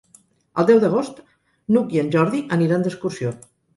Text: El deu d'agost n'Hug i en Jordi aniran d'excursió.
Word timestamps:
El 0.61 0.65
deu 0.69 0.79
d'agost 0.83 1.21
n'Hug 1.75 1.93
i 1.99 2.01
en 2.05 2.09
Jordi 2.17 2.43
aniran 2.57 2.87
d'excursió. 2.89 3.37